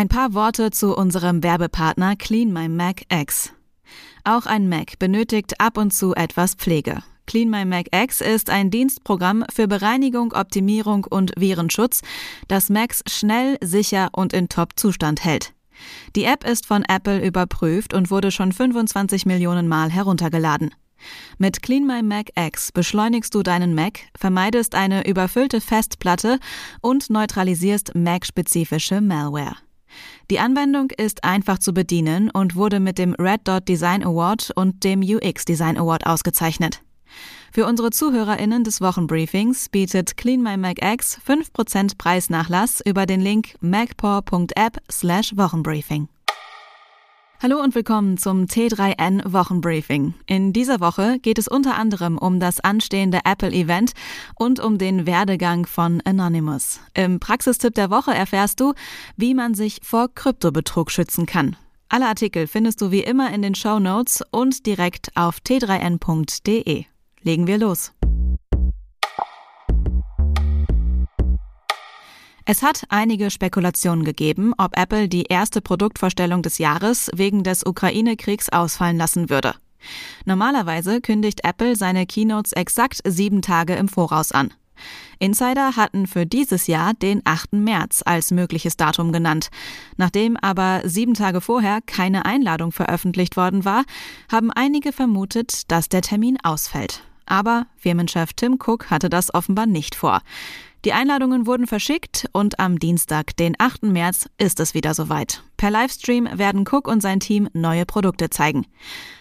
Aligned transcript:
Ein 0.00 0.08
paar 0.08 0.32
Worte 0.32 0.70
zu 0.70 0.96
unserem 0.96 1.42
Werbepartner 1.42 2.16
Clean 2.16 2.50
My 2.50 2.70
Mac 2.70 3.02
X. 3.12 3.52
Auch 4.24 4.46
ein 4.46 4.66
Mac 4.66 4.98
benötigt 4.98 5.60
ab 5.60 5.76
und 5.76 5.92
zu 5.92 6.14
etwas 6.14 6.54
Pflege. 6.54 7.02
Clean 7.26 7.50
My 7.50 7.66
Mac 7.66 7.94
X 7.94 8.22
ist 8.22 8.48
ein 8.48 8.70
Dienstprogramm 8.70 9.44
für 9.52 9.68
Bereinigung, 9.68 10.32
Optimierung 10.32 11.04
und 11.04 11.32
Virenschutz, 11.36 12.00
das 12.48 12.70
Macs 12.70 13.02
schnell, 13.10 13.58
sicher 13.60 14.08
und 14.12 14.32
in 14.32 14.48
Top-Zustand 14.48 15.22
hält. 15.22 15.52
Die 16.16 16.24
App 16.24 16.48
ist 16.48 16.64
von 16.64 16.82
Apple 16.88 17.22
überprüft 17.22 17.92
und 17.92 18.10
wurde 18.10 18.30
schon 18.30 18.52
25 18.52 19.26
Millionen 19.26 19.68
Mal 19.68 19.90
heruntergeladen. 19.90 20.74
Mit 21.36 21.60
Clean 21.60 21.86
My 21.86 22.02
Mac 22.02 22.30
X 22.38 22.72
beschleunigst 22.72 23.34
du 23.34 23.42
deinen 23.42 23.74
Mac, 23.74 23.98
vermeidest 24.18 24.74
eine 24.74 25.06
überfüllte 25.06 25.60
Festplatte 25.60 26.38
und 26.80 27.10
neutralisierst 27.10 27.94
Mac-spezifische 27.94 29.02
Malware. 29.02 29.56
Die 30.30 30.38
Anwendung 30.38 30.90
ist 30.90 31.24
einfach 31.24 31.58
zu 31.58 31.72
bedienen 31.72 32.30
und 32.30 32.56
wurde 32.56 32.80
mit 32.80 32.98
dem 32.98 33.14
Red 33.14 33.42
Dot 33.44 33.68
Design 33.68 34.04
Award 34.04 34.52
und 34.54 34.84
dem 34.84 35.00
UX 35.02 35.44
Design 35.44 35.76
Award 35.76 36.06
ausgezeichnet. 36.06 36.82
Für 37.52 37.66
unsere 37.66 37.90
ZuhörerInnen 37.90 38.62
des 38.62 38.80
Wochenbriefings 38.80 39.68
bietet 39.68 40.16
Clean 40.16 40.40
My 40.40 40.56
Mac 40.56 40.78
X 40.80 41.20
5% 41.26 41.98
Preisnachlass 41.98 42.80
über 42.84 43.06
den 43.06 43.20
Link 43.20 43.54
macpaw.app 43.60 44.78
slash 44.90 45.36
Wochenbriefing. 45.36 46.08
Hallo 47.42 47.58
und 47.58 47.74
willkommen 47.74 48.18
zum 48.18 48.44
T3N 48.44 49.32
Wochenbriefing. 49.32 50.12
In 50.26 50.52
dieser 50.52 50.78
Woche 50.78 51.18
geht 51.20 51.38
es 51.38 51.48
unter 51.48 51.74
anderem 51.74 52.18
um 52.18 52.38
das 52.38 52.60
anstehende 52.60 53.20
Apple-Event 53.24 53.92
und 54.34 54.60
um 54.60 54.76
den 54.76 55.06
Werdegang 55.06 55.64
von 55.64 56.02
Anonymous. 56.04 56.80
Im 56.92 57.18
Praxistipp 57.18 57.74
der 57.74 57.88
Woche 57.88 58.12
erfährst 58.12 58.60
du, 58.60 58.74
wie 59.16 59.32
man 59.32 59.54
sich 59.54 59.80
vor 59.82 60.14
Kryptobetrug 60.14 60.90
schützen 60.90 61.24
kann. 61.24 61.56
Alle 61.88 62.08
Artikel 62.08 62.46
findest 62.46 62.82
du 62.82 62.90
wie 62.90 63.00
immer 63.00 63.32
in 63.32 63.40
den 63.40 63.54
Show 63.54 63.78
Notes 63.78 64.22
und 64.30 64.66
direkt 64.66 65.16
auf 65.16 65.38
t3n.de. 65.38 66.84
Legen 67.22 67.46
wir 67.46 67.56
los. 67.56 67.94
Es 72.52 72.64
hat 72.64 72.82
einige 72.88 73.30
Spekulationen 73.30 74.02
gegeben, 74.04 74.54
ob 74.58 74.76
Apple 74.76 75.08
die 75.08 75.22
erste 75.22 75.60
Produktvorstellung 75.60 76.42
des 76.42 76.58
Jahres 76.58 77.08
wegen 77.14 77.44
des 77.44 77.64
Ukraine-Kriegs 77.64 78.48
ausfallen 78.48 78.96
lassen 78.96 79.30
würde. 79.30 79.54
Normalerweise 80.24 81.00
kündigt 81.00 81.44
Apple 81.44 81.76
seine 81.76 82.06
Keynotes 82.06 82.50
exakt 82.50 83.02
sieben 83.04 83.40
Tage 83.40 83.76
im 83.76 83.86
Voraus 83.86 84.32
an. 84.32 84.52
Insider 85.20 85.76
hatten 85.76 86.08
für 86.08 86.26
dieses 86.26 86.66
Jahr 86.66 86.92
den 86.92 87.22
8. 87.24 87.52
März 87.52 88.02
als 88.04 88.32
mögliches 88.32 88.76
Datum 88.76 89.12
genannt. 89.12 89.50
Nachdem 89.96 90.36
aber 90.36 90.80
sieben 90.82 91.14
Tage 91.14 91.40
vorher 91.40 91.78
keine 91.86 92.24
Einladung 92.24 92.72
veröffentlicht 92.72 93.36
worden 93.36 93.64
war, 93.64 93.84
haben 94.28 94.50
einige 94.50 94.92
vermutet, 94.92 95.70
dass 95.70 95.88
der 95.88 96.02
Termin 96.02 96.36
ausfällt. 96.42 97.04
Aber 97.26 97.66
Firmenchef 97.76 98.32
Tim 98.32 98.54
Cook 98.54 98.90
hatte 98.90 99.08
das 99.08 99.32
offenbar 99.32 99.66
nicht 99.66 99.94
vor. 99.94 100.20
Die 100.86 100.94
Einladungen 100.94 101.46
wurden 101.46 101.66
verschickt 101.66 102.26
und 102.32 102.58
am 102.58 102.78
Dienstag, 102.78 103.36
den 103.36 103.54
8. 103.58 103.82
März, 103.82 104.30
ist 104.38 104.60
es 104.60 104.72
wieder 104.72 104.94
soweit. 104.94 105.42
Per 105.58 105.70
Livestream 105.70 106.26
werden 106.32 106.64
Cook 106.66 106.88
und 106.88 107.02
sein 107.02 107.20
Team 107.20 107.50
neue 107.52 107.84
Produkte 107.84 108.30
zeigen. 108.30 108.64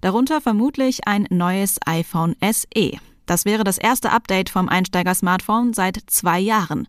Darunter 0.00 0.40
vermutlich 0.40 1.06
ein 1.06 1.28
neues 1.30 1.78
iPhone 1.86 2.34
SE. 2.42 2.98
Das 3.26 3.44
wäre 3.44 3.62
das 3.62 3.78
erste 3.78 4.10
Update 4.10 4.50
vom 4.50 4.68
Einsteiger-Smartphone 4.68 5.74
seit 5.74 5.98
zwei 6.08 6.40
Jahren. 6.40 6.88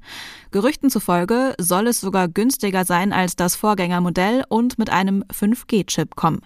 Gerüchten 0.50 0.90
zufolge 0.90 1.54
soll 1.60 1.86
es 1.86 2.02
sogar 2.02 2.28
günstiger 2.28 2.86
sein 2.86 3.14
als 3.14 3.36
das 3.36 3.56
Vorgängermodell 3.56 4.44
und 4.50 4.80
mit 4.80 4.90
einem 4.90 5.24
5G-Chip 5.32 6.16
kommen. 6.16 6.42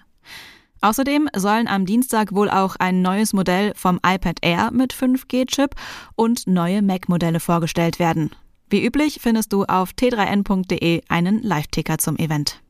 Außerdem 0.80 1.28
sollen 1.36 1.68
am 1.68 1.84
Dienstag 1.84 2.32
wohl 2.32 2.48
auch 2.48 2.76
ein 2.76 3.02
neues 3.02 3.32
Modell 3.32 3.72
vom 3.76 4.00
iPad 4.04 4.38
Air 4.42 4.70
mit 4.72 4.94
5G-Chip 4.94 5.74
und 6.16 6.46
neue 6.46 6.82
Mac-Modelle 6.82 7.40
vorgestellt 7.40 7.98
werden. 7.98 8.30
Wie 8.70 8.84
üblich 8.84 9.18
findest 9.20 9.52
du 9.52 9.64
auf 9.64 9.90
t3n.de 9.90 11.02
einen 11.08 11.42
Live-Ticker 11.42 11.98
zum 11.98 12.16
Event. 12.16 12.62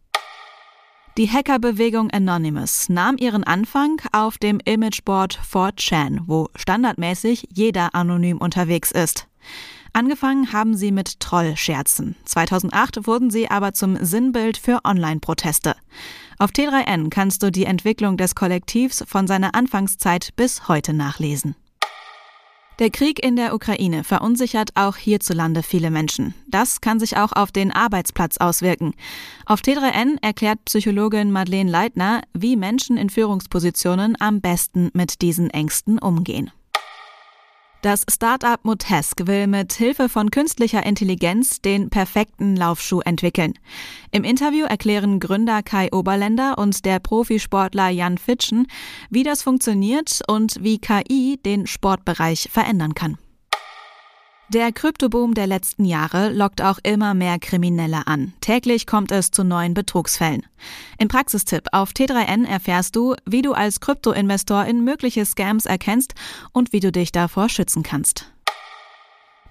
Die 1.19 1.29
Hackerbewegung 1.29 2.11
Anonymous 2.11 2.89
nahm 2.89 3.17
ihren 3.19 3.45
Anfang 3.45 4.01
auf 4.13 4.39
dem 4.39 4.61
Imageboard 4.65 5.39
4chan, 5.39 6.21
wo 6.27 6.49
standardmäßig 6.55 7.49
jeder 7.53 7.95
anonym 7.95 8.39
unterwegs 8.39 8.91
ist. 8.91 9.29
Angefangen 9.93 10.53
haben 10.53 10.77
sie 10.77 10.93
mit 10.93 11.21
Trollscherzen. 11.21 12.17
2008 12.25 13.07
wurden 13.07 13.31
sie 13.31 13.51
aber 13.51 13.75
zum 13.75 13.97
Sinnbild 14.05 14.57
für 14.57 14.81
Online-Proteste. 14.85 15.75
Auf 16.39 16.51
T3N 16.51 17.11
kannst 17.11 17.43
du 17.43 17.51
die 17.51 17.65
Entwicklung 17.65 18.17
des 18.17 18.35
Kollektivs 18.35 19.05
von 19.07 19.27
seiner 19.27 19.55
Anfangszeit 19.55 20.31
bis 20.37 20.69
heute 20.69 20.93
nachlesen. 20.93 21.57
Der 22.81 22.89
Krieg 22.89 23.23
in 23.23 23.37
der 23.37 23.55
Ukraine 23.55 24.05
verunsichert 24.05 24.71
auch 24.75 24.97
hierzulande 24.97 25.63
viele 25.63 25.91
Menschen. 25.91 26.33
Das 26.49 26.81
kann 26.81 26.99
sich 26.99 27.19
auch 27.19 27.33
auf 27.33 27.53
den 27.53 27.73
Arbeitsplatz 27.73 28.39
auswirken. 28.39 28.95
Auf 29.45 29.61
T3N 29.61 30.17
erklärt 30.23 30.65
Psychologin 30.65 31.31
Madeleine 31.31 31.71
Leitner, 31.71 32.23
wie 32.33 32.57
Menschen 32.57 32.97
in 32.97 33.11
Führungspositionen 33.11 34.17
am 34.19 34.41
besten 34.41 34.89
mit 34.95 35.21
diesen 35.21 35.51
Ängsten 35.51 35.99
umgehen. 35.99 36.51
Das 37.83 38.05
Startup 38.13 38.63
Motesk 38.63 39.27
will 39.27 39.47
mit 39.47 39.73
Hilfe 39.73 40.11
von 40.11 40.31
künstlicher 40.31 40.85
Intelligenz 40.85 41.63
den 41.63 41.89
perfekten 41.89 42.55
Laufschuh 42.55 43.01
entwickeln. 43.01 43.55
Im 44.11 44.23
Interview 44.23 44.67
erklären 44.67 45.19
Gründer 45.19 45.63
Kai 45.63 45.89
Oberländer 45.91 46.59
und 46.59 46.85
der 46.85 46.99
Profisportler 46.99 47.89
Jan 47.89 48.19
Fitschen, 48.19 48.67
wie 49.09 49.23
das 49.23 49.43
funktioniert 49.43 50.21
und 50.29 50.63
wie 50.63 50.79
KI 50.79 51.41
den 51.43 51.67
Sportbereich 51.67 52.51
verändern 52.53 52.95
kann. 52.95 53.17
Der 54.53 54.73
Kryptoboom 54.73 55.35
der 55.35 55.47
letzten 55.47 55.85
Jahre 55.85 56.33
lockt 56.33 56.61
auch 56.61 56.81
immer 56.83 57.15
mehr 57.15 57.39
Kriminelle 57.39 58.09
an. 58.09 58.33
Täglich 58.41 58.85
kommt 58.85 59.13
es 59.13 59.31
zu 59.31 59.45
neuen 59.45 59.75
Betrugsfällen. 59.75 60.45
Im 60.99 61.07
Praxistipp 61.07 61.69
auf 61.71 61.93
T3N 61.93 62.49
erfährst 62.49 62.97
du, 62.97 63.15
wie 63.25 63.43
du 63.43 63.53
als 63.53 63.79
Kryptoinvestor 63.79 64.65
in 64.65 64.83
mögliche 64.83 65.25
Scams 65.25 65.67
erkennst 65.67 66.15
und 66.53 66.73
wie 66.73 66.81
du 66.81 66.91
dich 66.91 67.13
davor 67.13 67.49
schützen 67.49 67.85
kannst. 67.85 68.33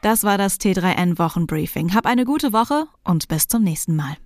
Das 0.01 0.25
war 0.25 0.37
das 0.37 0.59
T3N 0.59 1.17
Wochenbriefing. 1.17 1.93
Hab 1.93 2.05
eine 2.05 2.25
gute 2.25 2.51
Woche 2.51 2.85
und 3.05 3.29
bis 3.29 3.47
zum 3.47 3.63
nächsten 3.63 3.95
Mal. 3.95 4.17